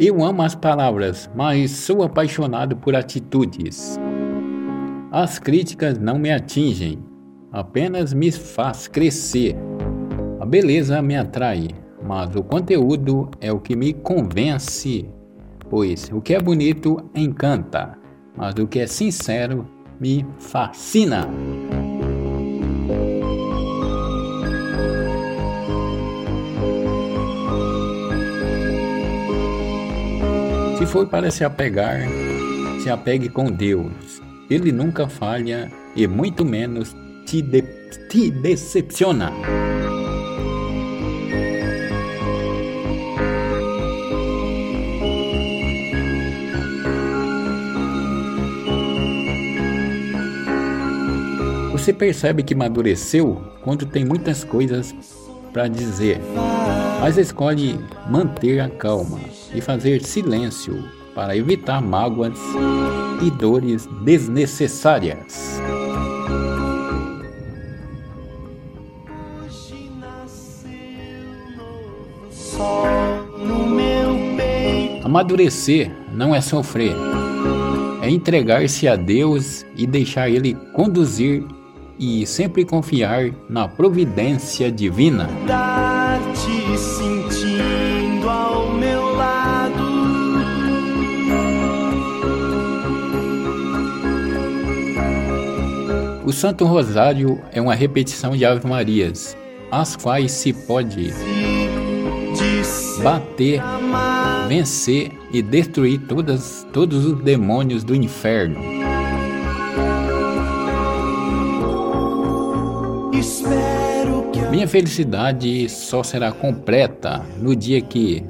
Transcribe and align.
Eu 0.00 0.24
amo 0.24 0.42
as 0.42 0.54
palavras, 0.54 1.30
mas 1.34 1.70
sou 1.70 2.02
apaixonado 2.02 2.76
por 2.76 2.96
atitudes. 2.96 3.98
As 5.10 5.38
críticas 5.38 5.98
não 5.98 6.18
me 6.18 6.32
atingem, 6.32 6.98
apenas 7.52 8.14
me 8.14 8.32
faz 8.32 8.88
crescer. 8.88 9.54
A 10.40 10.46
beleza 10.46 11.00
me 11.02 11.14
atrai, 11.14 11.68
mas 12.02 12.34
o 12.34 12.42
conteúdo 12.42 13.30
é 13.40 13.52
o 13.52 13.60
que 13.60 13.76
me 13.76 13.92
convence. 13.92 15.08
Pois 15.68 16.10
o 16.12 16.20
que 16.20 16.34
é 16.34 16.40
bonito 16.40 16.96
encanta, 17.14 17.98
mas 18.36 18.54
o 18.54 18.66
que 18.66 18.80
é 18.80 18.86
sincero 18.86 19.66
me 20.00 20.26
fascina. 20.38 21.28
For 30.92 31.06
para 31.06 31.30
se 31.30 31.42
apegar, 31.42 32.02
se 32.82 32.90
apegue 32.90 33.30
com 33.30 33.50
Deus. 33.50 34.20
Ele 34.50 34.70
nunca 34.70 35.08
falha 35.08 35.72
e 35.96 36.06
muito 36.06 36.44
menos 36.44 36.94
te, 37.24 37.40
de 37.40 37.62
te 38.10 38.30
decepciona. 38.30 39.32
Você 51.72 51.94
percebe 51.94 52.42
que 52.42 52.52
amadureceu 52.52 53.42
quando 53.62 53.86
tem 53.86 54.04
muitas 54.04 54.44
coisas 54.44 54.94
para 55.54 55.68
dizer, 55.68 56.20
mas 57.00 57.16
escolhe 57.16 57.80
manter 58.10 58.60
a 58.60 58.68
calma 58.68 59.18
e 59.54 59.60
fazer 59.60 60.02
silêncio 60.02 60.84
para 61.14 61.36
evitar 61.36 61.80
mágoas 61.80 62.38
e 63.22 63.30
dores 63.30 63.86
desnecessárias. 64.02 65.60
Amadurecer 75.04 75.90
não 76.14 76.34
é 76.34 76.40
sofrer, 76.40 76.96
é 78.00 78.08
entregar-se 78.08 78.88
a 78.88 78.96
Deus 78.96 79.64
e 79.76 79.86
deixar 79.86 80.30
Ele 80.30 80.54
conduzir 80.72 81.44
e 81.98 82.26
sempre 82.26 82.64
confiar 82.64 83.30
na 83.48 83.68
providência 83.68 84.72
divina. 84.72 85.28
O 96.32 96.34
Santo 96.34 96.64
Rosário 96.64 97.38
é 97.52 97.60
uma 97.60 97.74
repetição 97.74 98.34
de 98.34 98.42
Ave 98.42 98.66
Marias, 98.66 99.36
as 99.70 99.96
quais 99.96 100.32
se 100.32 100.50
pode 100.50 101.12
bater, 103.02 103.60
vencer 104.48 105.12
e 105.30 105.42
destruir 105.42 106.00
todas, 106.08 106.66
todos 106.72 107.04
os 107.04 107.22
demônios 107.22 107.84
do 107.84 107.94
inferno. 107.94 108.58
Minha 114.50 114.66
felicidade 114.66 115.68
só 115.68 116.02
será 116.02 116.32
completa 116.32 117.22
no 117.38 117.54
dia 117.54 117.82
que 117.82 118.24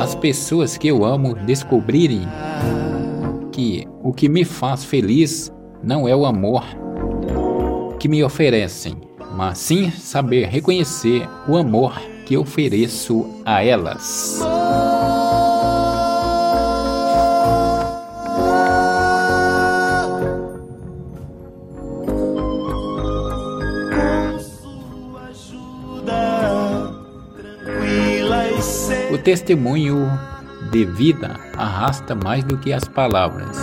as 0.00 0.14
pessoas 0.14 0.76
que 0.76 0.86
eu 0.86 1.04
amo 1.04 1.34
descobrirem 1.34 2.28
que 3.50 3.88
o 4.04 4.12
que 4.12 4.28
me 4.28 4.44
faz 4.44 4.84
feliz 4.84 5.52
não 5.82 6.06
é 6.06 6.14
o 6.14 6.24
amor 6.24 6.62
que 7.98 8.08
me 8.08 8.22
oferecem, 8.22 8.96
mas 9.34 9.58
sim 9.58 9.90
saber 9.90 10.46
reconhecer 10.46 11.28
o 11.48 11.56
amor 11.56 12.00
que 12.24 12.36
ofereço 12.36 13.42
a 13.44 13.64
elas. 13.64 14.40
O 29.10 29.18
testemunho 29.18 30.06
de 30.70 30.84
vida 30.84 31.34
arrasta 31.56 32.14
mais 32.14 32.44
do 32.44 32.58
que 32.58 32.72
as 32.72 32.86
palavras. 32.86 33.58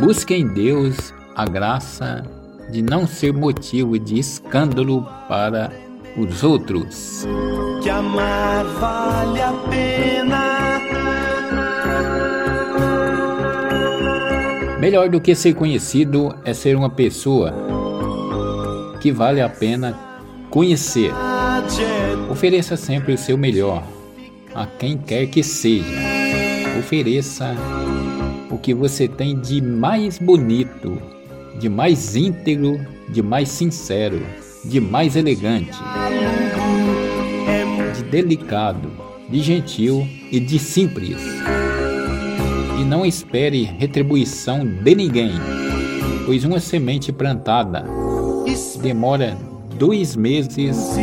Busque 0.00 0.34
em 0.34 0.46
Deus 0.46 1.12
a 1.34 1.44
graça 1.44 2.37
de 2.70 2.82
não 2.82 3.06
ser 3.06 3.32
motivo 3.32 3.98
de 3.98 4.18
escândalo 4.18 5.06
para 5.28 5.72
os 6.16 6.42
outros. 6.42 7.26
Que 7.82 7.90
amar 7.90 8.64
vale 8.64 9.40
a 9.40 9.52
pena. 9.70 10.58
Melhor 14.78 15.08
do 15.08 15.20
que 15.20 15.34
ser 15.34 15.54
conhecido 15.54 16.34
é 16.44 16.54
ser 16.54 16.76
uma 16.76 16.88
pessoa 16.88 17.52
que 19.00 19.10
vale 19.10 19.40
a 19.40 19.48
pena 19.48 19.98
conhecer. 20.50 21.12
Ofereça 22.30 22.76
sempre 22.76 23.14
o 23.14 23.18
seu 23.18 23.36
melhor 23.36 23.82
a 24.54 24.66
quem 24.66 24.96
quer 24.96 25.26
que 25.26 25.42
seja. 25.42 25.84
Ofereça 26.78 27.54
o 28.50 28.58
que 28.58 28.72
você 28.72 29.06
tem 29.06 29.38
de 29.38 29.60
mais 29.60 30.18
bonito, 30.18 31.00
de 31.58 31.68
mais 31.68 32.14
íntegro, 32.14 32.80
de 33.08 33.22
mais 33.22 33.48
sincero, 33.48 34.20
de 34.64 34.80
mais 34.80 35.16
elegante, 35.16 35.78
de 37.96 38.02
delicado, 38.04 38.90
de 39.28 39.40
gentil 39.40 40.06
e 40.30 40.38
de 40.40 40.58
simples. 40.58 41.20
E 42.80 42.84
não 42.84 43.04
espere 43.04 43.64
retribuição 43.64 44.64
de 44.64 44.94
ninguém, 44.94 45.32
pois 46.26 46.44
uma 46.44 46.60
semente 46.60 47.12
plantada 47.12 47.84
demora 48.78 49.36
dois 49.76 50.16
meses 50.16 50.96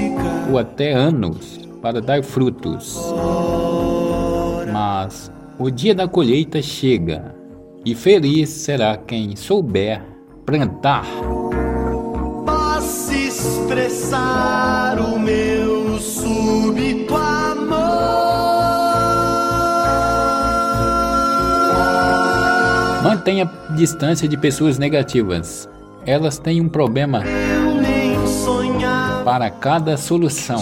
ou 0.51 0.57
até 0.57 0.93
anos 0.93 1.59
para 1.81 2.01
dar 2.01 2.23
frutos. 2.23 2.99
Mas 4.71 5.31
o 5.59 5.69
dia 5.69 5.93
da 5.93 6.07
colheita 6.07 6.61
chega, 6.61 7.35
e 7.85 7.93
feliz 7.93 8.49
será 8.49 8.97
quem 8.97 9.35
souber 9.35 10.14
plantar. 10.45 11.05
Posso 12.45 13.11
expressar 13.13 14.99
o 14.99 15.17
meu 15.17 15.99
súbito 15.99 17.15
amor. 17.15 17.75
Mantenha 23.03 23.51
distância 23.75 24.27
de 24.27 24.37
pessoas 24.37 24.77
negativas. 24.77 25.67
Elas 26.05 26.37
têm 26.37 26.61
um 26.61 26.69
problema 26.69 27.23
para 29.23 29.49
cada 29.49 29.97
solução. 29.97 30.61